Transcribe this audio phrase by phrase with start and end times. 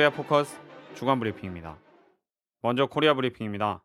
[0.00, 0.58] 코리아 포커스
[0.94, 1.76] 주간 브리핑입니다.
[2.62, 3.84] 먼저 코리아 브리핑입니다.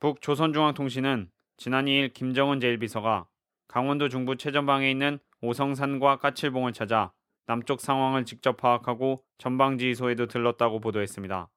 [0.00, 3.26] 북조선중앙통신은 지난 2일 김정은 제1비서가
[3.68, 7.12] 강원도 중부 최전방에 있는 오성산과 까칠봉을 찾아
[7.44, 11.50] 남쪽 상황을 직접 파악하고 전방지휘소에도 들렀다고 보도했습니다.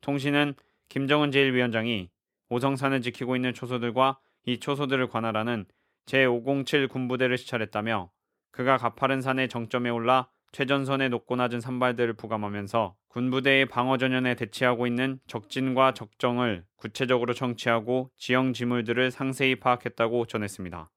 [0.00, 0.56] 통신은
[0.88, 2.08] 김정은 제1위원장이
[2.48, 5.66] 오성산을 지키고 있는 초소들과 이 초소들을 관할하는
[6.06, 8.10] 제507 군부대를 시찰했다며
[8.50, 15.20] 그가 가파른 산의 정점에 올라 최전선의 높고 낮은 산발들을 부감하면서 군부대의 방어 전연에 대치하고 있는
[15.28, 20.90] 적진과 적정을 구체적으로 청취하고 지형 지물들을 상세히 파악했다고 전했습니다.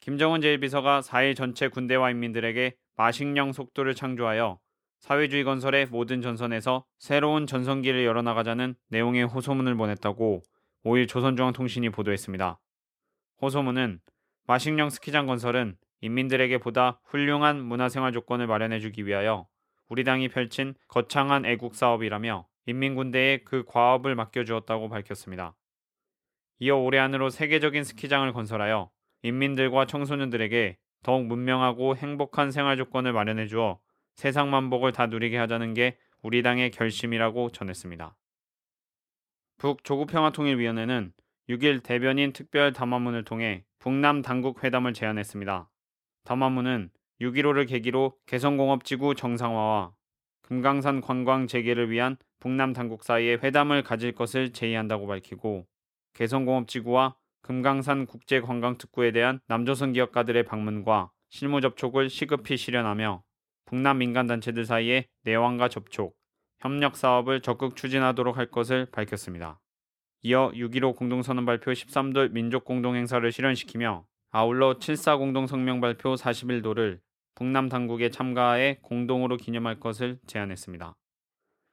[0.00, 4.58] 김정은 제1비서가 4일 전체 군대와 인민들에게 마식령 속도를 창조하여
[5.00, 10.42] 사회주의 건설의 모든 전선에서 새로운 전성기를 열어나가자는 내용의 호소문을 보냈다고
[10.86, 12.58] 5일 조선중앙통신이 보도했습니다.
[13.42, 14.00] 호소문은
[14.46, 19.46] 마식령 스키장 건설은 인민들에게 보다 훌륭한 문화생활 조건을 마련해주기 위하여
[19.88, 25.56] 우리 당이 펼친 거창한 애국 사업이라며 인민군대에 그 과업을 맡겨주었다고 밝혔습니다.
[26.58, 28.90] 이어 올해 안으로 세계적인 스키장을 건설하여
[29.22, 33.78] 인민들과 청소년들에게 더욱 문명하고 행복한 생활 조건을 마련해 주어
[34.14, 38.16] 세상 만복을 다 누리게 하자는 게 우리 당의 결심이라고 전했습니다.
[39.58, 41.12] 북 조국평화통일위원회는
[41.48, 45.70] 6일 대변인 특별 담화문을 통해 북남 당국 회담을 제안했습니다.
[46.24, 46.90] 담화문은
[47.20, 49.92] 6.15를 계기로 개성공업지구 정상화와
[50.42, 55.66] 금강산 관광 재개를 위한 북남 당국 사이에 회담을 가질 것을 제의한다고 밝히고
[56.14, 63.22] 개성공업지구와 금강산 국제관광특구에 대한 남조선 기업가들의 방문과 실무 접촉을 시급히 실현하며
[63.66, 66.16] 북남 민간단체들 사이의 내왕과 접촉,
[66.60, 69.60] 협력 사업을 적극 추진하도록 할 것을 밝혔습니다.
[70.22, 77.00] 이어 6.15 공동선언 발표 13돌 민족공동행사를 실현시키며 아울러 7.4 공동성명 발표 41도를
[77.38, 80.96] 북남 당국의 참가에 공동으로 기념할 것을 제안했습니다.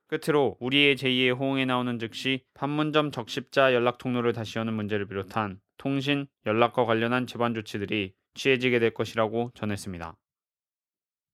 [0.05, 6.27] 끝으로 우리의 제2의 호응에 나오는 즉시 판문점 적십자 연락 통로를 다시 여는 문제를 비롯한 통신,
[6.45, 10.15] 연락과 관련한 제반 조치들이 취해지게 될 것이라고 전했습니다.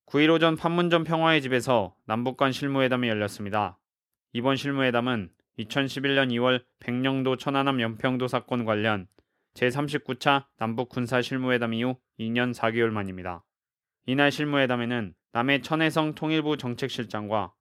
[0.05, 3.79] 9일 오전 판문점 평화의 집에서 남북 간 실무회담이 열렸습니다.
[4.31, 9.07] 이번 실무회담은 2011년 2월 백령도 천안함 연평도 사건 관련
[9.55, 13.43] 제39차 남북 군사 실무회담 이후 2년 4개월 만입니다.
[14.05, 17.53] 이날 실무회담에는 남해 천혜성 통일부 정책실장과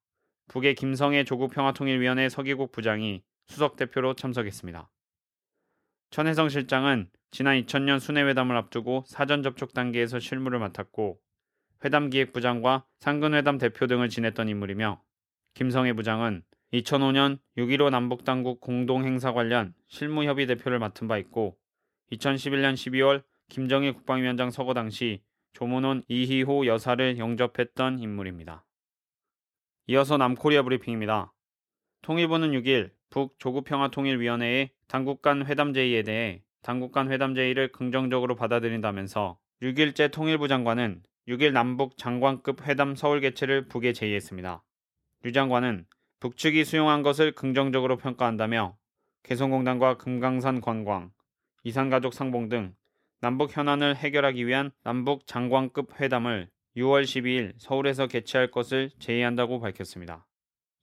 [0.49, 4.91] 북의 김성애 조국평화통일위원회 서기국 부장이 수석 대표로 참석했습니다.
[6.11, 11.21] 천혜성 실장은 지난 2000년 순회회담을 앞두고 사전 접촉 단계에서 실무를 맡았고
[11.85, 15.01] 회담 기획부장과 상근회담 대표 등을 지냈던 인물이며
[15.55, 21.57] 김성애 부장은 2005년 6.15 남북당국 공동행사 관련 실무협의 대표를 맡은 바 있고
[22.13, 25.23] 2011년 12월 김정일 국방위원장 서거 당시
[25.53, 28.65] 조문원 이희호 여사를 영접했던 인물입니다.
[29.87, 31.33] 이어서 남코리아 브리핑입니다.
[32.03, 40.11] 통일부는 6일 북조국평화통일위원회의 당국 간 회담 제의에 대해 당국 간 회담 제의를 긍정적으로 받아들인다면서 6일째
[40.13, 44.63] 통일부 장관은 6일 남북 장관급 회담 서울 개최를 북에 제의했습니다.
[45.23, 45.87] 류 장관은
[46.21, 48.77] 북측이 수용한 것을 긍정적으로 평가한다며
[49.23, 51.11] 개성공단과 금강산 관광,
[51.63, 52.75] 이산가족 상봉 등
[53.23, 60.27] 남북 현안을 해결하기 위한 남북 장관급 회담을 6월 12일 서울에서 개최할 것을 제의한다고 밝혔습니다.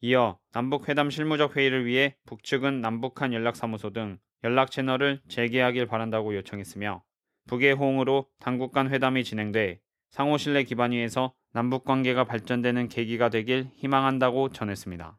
[0.02, 7.04] 이어 남북 회담 실무적 회의를 위해 북측은 남북한 연락사무소 등 연락 채널을 재개하길 바란다고 요청했으며
[7.48, 9.80] 북의 호응으로 당국 간 회담이 진행돼
[10.12, 15.18] 상호 신뢰 기반 위에서 남북 관계가 발전되는 계기가 되길 희망한다고 전했습니다.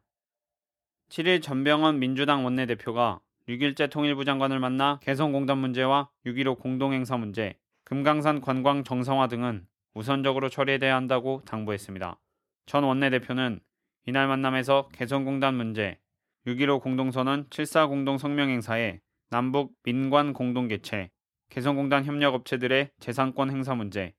[1.09, 3.19] 7일 전병헌 민주당 원내대표가
[3.49, 9.65] 6일째 통일부 장관을 만나 개성공단 문제와 6.15 공동행사 문제, 금강산 관광 정상화 등은
[9.95, 12.19] 우선적으로 처리해야 한다고 당부했습니다.
[12.67, 13.59] 전 원내대표는
[14.05, 15.97] 이날 만남에서 개성공단 문제,
[16.45, 19.01] 6.15 공동선언 7.4 공동 성명행사에
[19.31, 21.09] 남북 민관 공동 개최,
[21.49, 24.13] 개성공단 협력업체들의 재산권 행사 문제,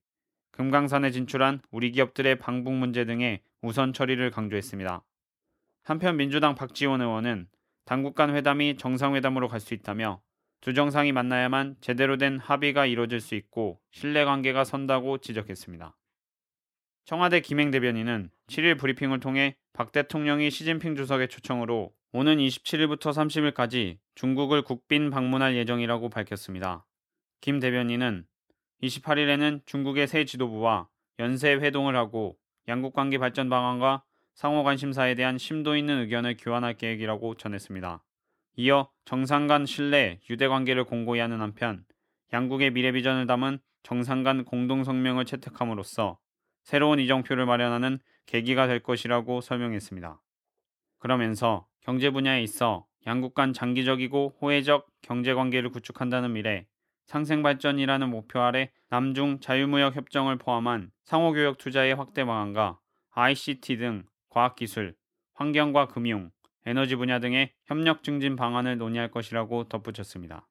[0.51, 5.05] 금강산에 진출한 우리 기업들의 방북 문제 등의 우선 처리를 강조했습니다.
[5.85, 7.47] 한편 민주당 박지원 의원은
[7.91, 10.23] 당국 간 회담이 정상회담으로 갈 수 있다며
[10.61, 15.97] 두 정상이 만나야만 제대로 된 합의가 이루어질 수 있고 신뢰관계가 선다고 지적했습니다.
[17.05, 24.63] 청와대 김행 대변인은 7일 브리핑을 통해 박 대통령이 시진핑 주석의 초청으로 오는 27일부터 30일까지 중국을
[24.63, 26.87] 국빈 방문할 예정이라고 밝혔습니다.
[27.41, 28.25] 김 대변인은
[28.85, 30.89] 28일에는 중국의 새 지도부와
[31.19, 32.39] 연쇄 회동을 하고
[32.69, 34.05] 양국 관계 발전 방안과
[34.41, 38.03] 상호 관심사에 대한 심도 있는 의견을 교환할 계획이라고 전했습니다.
[38.57, 41.85] 이어 정상 간 신뢰, 유대 관계를 공고히 하는 한편
[42.33, 46.19] 양국의 미래 비전을 담은 정상 간 공동 성명을 채택함으로써
[46.63, 50.19] 새로운 이정표를 마련하는 계기가 될 것이라고 설명했습니다.
[51.01, 56.67] 그러면서 경제 분야에 있어 양국 간 장기적이고 호혜적 경제 관계를 구축한다는 미래
[57.05, 62.79] 상생 발전이라는 목표 아래 남중 자유무역 협정을 포함한 상호 교역 투자의 확대 방안과
[63.11, 64.95] ICT 등 과학기술,
[65.35, 66.31] 환경과 금융,
[66.67, 70.47] 에너지 분야 등의 협력 증진 방안을 논의할 것이라고 덧붙였습니다.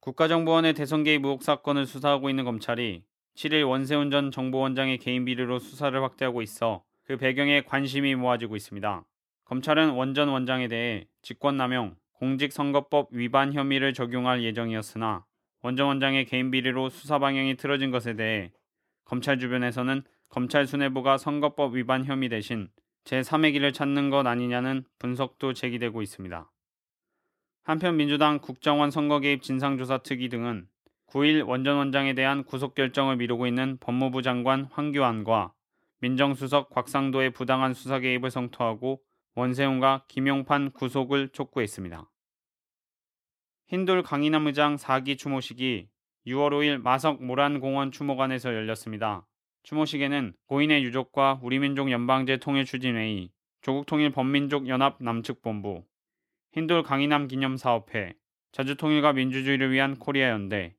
[0.00, 3.04] 국가정보원의 대선 개입 의혹 사건을 수사하고 있는 검찰이
[3.36, 9.04] 7일 원세훈 전 정보원장의 개인 비리로 수사를 확대하고 있어 그 배경에 관심이 모아지고 있습니다.
[9.44, 15.24] 검찰은 원 전 원장에 대해 직권남용, 공직선거법 위반 혐의를 적용할 예정이었으나
[15.62, 18.52] 원 전 원장의 개인 비리로 수사 방향이 틀어진 것에 대해
[19.04, 22.68] 검찰 주변에서는 검찰 수뇌부가 선거법 위반 혐의 대신
[23.04, 26.50] 제3의 길을 찾는 것 아니냐는 분석도 제기되고 있습니다.
[27.62, 30.68] 한편 민주당 국정원 선거 개입 진상조사 특위 등은
[31.08, 35.54] 9일 원전 원장에 대한 구속 결정을 미루고 있는 법무부 장관 황교안과
[36.00, 39.02] 민정수석 곽상도의 부당한 수사 개입을 성토하고
[39.34, 42.08] 원세훈과 김용판 구속을 촉구했습니다.
[43.68, 45.88] 흰돌 강희남 의장 4기 추모식이
[46.26, 49.26] 6월 5일 마석 모란공원 추모관에서 열렸습니다.
[49.62, 53.30] 추모식에는 고인의 유족과 우리민족 연방제 통일 추진회의,
[53.62, 55.84] 조국통일범민족연합 남측본부,
[56.52, 58.14] 흰돌 강희남 기념사업회,
[58.52, 60.74] 자주통일과 민주주의를 위한 코리아연대,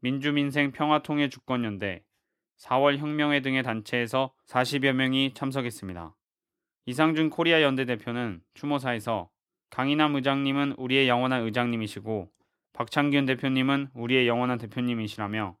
[0.00, 2.02] 민주민생 평화통일 주권연대,
[2.58, 6.16] 4월 혁명회 등의 단체에서 40여 명이 참석했습니다.
[6.86, 9.30] 이상준 코리아 연대 대표는 추모사에서
[9.70, 12.30] 강인함 의장님은 우리의 영원한 의장님이시고
[12.72, 15.56] 박창균 대표님은 우리의 영원한 대표님이시라며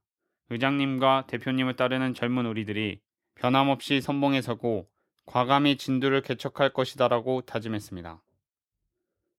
[0.52, 3.00] 의장님과 대표님을 따르는 젊은 우리들이
[3.36, 4.86] 변함없이 선봉에 서고
[5.24, 8.22] 과감히 진두를 개척할 것이다라고 다짐했습니다.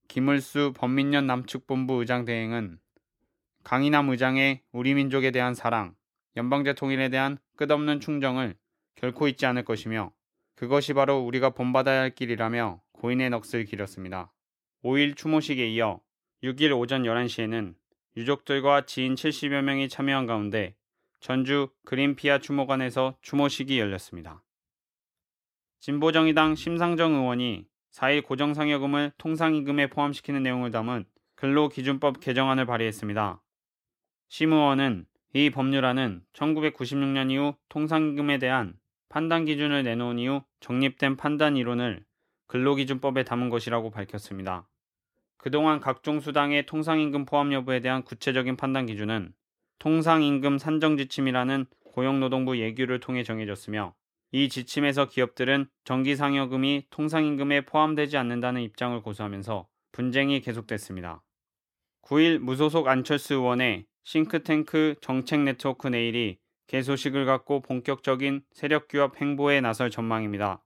[0.08, 2.80] 김을수 범민련 남측본부 의장 대행은
[3.64, 5.94] 강인함 의장의 우리 민족에 대한 사랑,
[6.36, 8.56] 연방제 통일에 대한 끝없는 충정을
[8.96, 10.12] 결코 잊지 않을 것이며
[10.56, 14.34] 그것이 바로 우리가 본받아야 할 길이라며 고인의 넋을 기렸습니다.
[14.84, 16.02] 5일 추모식에 이어
[16.44, 17.76] 6일 오전 11시에는
[18.18, 20.76] 유족들과 지인 70여 명이 참여한 가운데
[21.24, 24.44] 전주 그린피아 추모관에서 추모식이 열렸습니다.
[25.80, 31.06] 진보정의당 심상정 의원이 4일 고정상여금을 통상임금에 포함시키는 내용을 담은
[31.36, 33.42] 근로기준법 개정안을 발의했습니다.
[34.28, 38.74] 심 의원은 이 법률안은 1996년 이후 통상임금에 대한
[39.08, 42.04] 판단 기준을 내놓은 이후 정립된 판단 이론을
[42.48, 44.68] 근로기준법에 담은 것이라고 밝혔습니다.
[45.38, 49.34] 그동안 각종 수당의 통상임금 포함 여부에 대한 구체적인 판단 기준은
[49.80, 53.94] 통상임금 산정지침이라는 고용노동부 예규를 통해 정해졌으며
[54.32, 61.22] 이 지침에서 기업들은 정기상여금이 통상임금에 포함되지 않는다는 입장을 고수하면서 분쟁이 계속됐습니다.
[62.02, 66.38] 9일 무소속 안철수 의원의 싱크탱크 정책 네트워크 내일이
[66.68, 70.64] 개소식을 갖고 본격적인 세력 규합 행보에 나설 전망입니다.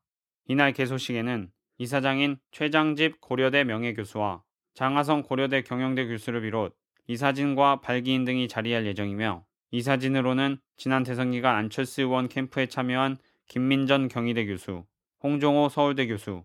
[0.47, 4.43] 이날 개소식에는 이사장인 최장집 고려대 명예교수와
[4.73, 6.75] 장하성 고려대 경영대 교수를 비롯
[7.07, 13.17] 이 사진과 발기인 등이 자리할 예정이며 이 사진으로는 지난 대선 기간 안철수 의원 캠프에 참여한
[13.47, 14.85] 김민전 경희대 교수,
[15.23, 16.43] 홍종호 서울대 교수,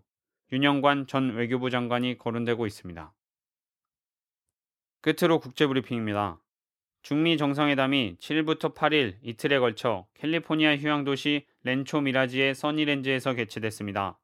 [0.51, 3.13] 윤영관 전 외교부 장관이 거론되고 있습니다.
[5.01, 6.39] 끝으로 국제브리핑입니다.
[7.01, 14.17] 중미 정상회담이 7일부터 8일 이틀에 걸쳐 캘리포니아 휴양 도시 렌초 미라지의 써니렌즈에서 개최됐습니다.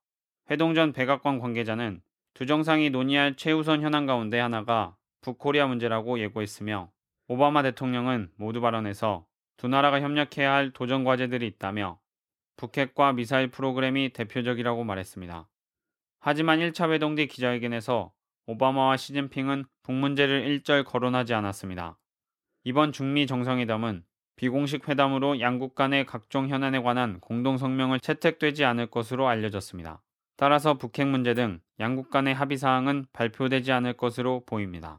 [0.50, 2.01] 회동 전 백악관 관계자는
[2.34, 6.91] 두 정상이 논의할 최우선 현안 가운데 하나가 북코리아 문제라고 예고했으며
[7.27, 9.25] 오바마 대통령은 모두 발언에서
[9.57, 11.99] 두 나라가 협력해야 할 도전 과제들이 있다며
[12.57, 15.47] 북핵과 미사일 프로그램이 대표적이라고 말했습니다.
[16.19, 18.11] 하지만 1차 회동 뒤 기자회견에서
[18.47, 21.97] 오바마와 시진핑은 북 문제를 일절 거론하지 않았습니다.
[22.63, 24.03] 이번 중미 정상회담은
[24.35, 30.01] 비공식 회담으로 양국 간의 각종 현안에 관한 공동 성명을 채택되지 않을 것으로 알려졌습니다.
[30.38, 34.97] 따라서 북핵 문제 등 양국 간의 합의 사항은 발표되지 않을 것으로 보입니다.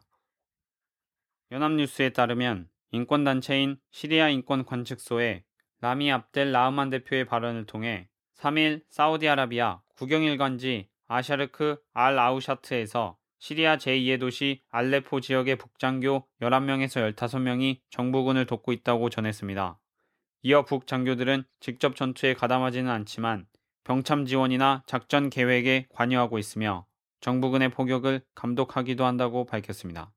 [1.53, 5.43] 연합뉴스에 따르면 인권단체인 시리아 인권관측소의
[5.81, 14.63] 라미 압델 라흐만 대표의 발언을 통해 3일 사우디아라비아 국영일관지 아샤르크 알 아우샤트에서 시리아 제2의 도시
[14.71, 19.79] 알레포 지역의 북장교 11명에서 15명이 정부군을 돕고 있다고 전했습니다.
[20.43, 23.47] 이어 북장교들은 직접 전투에 가담하지는 않지만
[23.85, 26.87] 병참 지원이나 작전 계획에 관여하고 있으며
[27.21, 30.13] 정부군의 포격을 감독하기도 한다고 밝혔습니다.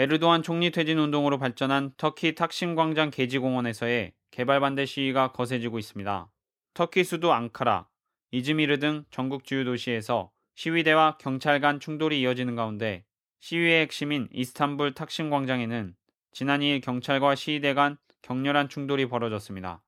[0.00, 6.30] 에르도안 총리 퇴진 운동으로 발전한 터키 탁심 광장 개지공원에서의 개발 반대 시위가 거세지고 있습니다.
[6.72, 7.86] 터키 수도 앙카라,
[8.30, 13.04] 이즈미르 등 전국 주요 도시에서 시위대와 경찰 간 충돌이 이어지는 가운데
[13.40, 15.94] 시위의 핵심인 이스탄불 탁심 광장에는
[16.32, 19.82] 지난 2일 경찰과 시위대 간 격렬한 충돌이 벌어졌습니다.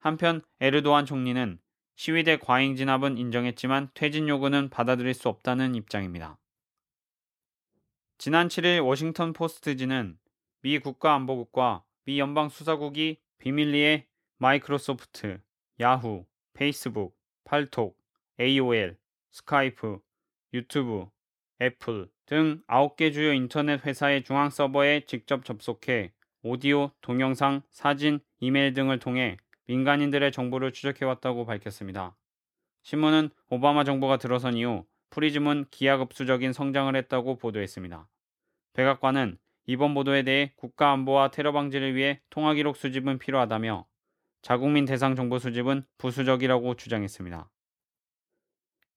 [0.00, 1.60] 한편 에르도안 총리는
[1.94, 6.36] 시위대 과잉 진압은 인정했지만 퇴진 요구는 받아들일 수 없다는 입장입니다.
[8.24, 10.16] 지난 7일 워싱턴 포스트지는
[10.60, 14.06] 미 국가안보국과 미 연방수사국이 비밀리에
[14.38, 15.40] 마이크로소프트,
[15.80, 17.98] 야후, 페이스북, 팔톡,
[18.38, 18.96] AOL,
[19.32, 19.98] 스카이프,
[20.54, 21.08] 유튜브,
[21.60, 26.12] 애플 등 9개 주요 인터넷 회사의 중앙 서버에 직접 접속해
[26.44, 29.36] 오디오, 동영상, 사진, 이메일 등을 통해
[29.66, 32.16] 민간인들의 정보를 추적해왔다고 밝혔습니다.
[32.84, 38.08] 신문은 오바마 정부가 들어선 이후 프리즘은 기하급수적인 성장을 했다고 보도했습니다.
[38.74, 43.86] 백악관은 이번 보도에 대해 국가 안보와 테러 방지를 위해 통화 기록 수집은 필요하다며
[44.42, 47.48] 자국민 대상 정보 수집은 부수적이라고 주장했습니다.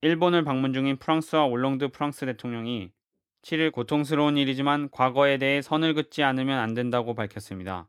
[0.01, 2.91] 일본을 방문 중인 프랑스와 올렁드 프랑스 대통령이
[3.43, 7.87] 7일 고통스러운 일이지만 과거에 대해 선을 긋지 않으면 안 된다고 밝혔습니다.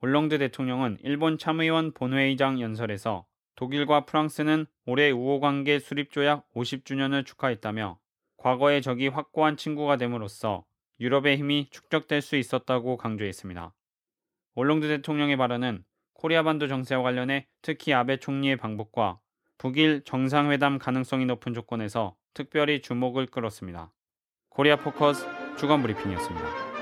[0.00, 3.26] 올렁드 대통령은 일본 참의원 본회의장 연설에서
[3.56, 7.98] 독일과 프랑스는 올해 우호관계 수립 조약 50주년을 축하했다며
[8.36, 10.64] 과거의 적이 확고한 친구가 됨으로써
[11.00, 13.74] 유럽의 힘이 축적될 수 있었다고 강조했습니다.
[14.54, 15.84] 올롱드 대통령의 발언은
[16.14, 19.18] 코리아 반도 정세와 관련해 특히 아베 총리의 방북과
[19.58, 23.92] 북일 정상회담 가능성이 높은 조건에서 특별히 주목을 끌었습니다.
[24.48, 26.73] 코리아 포커스 주간 브리핑이었습니다.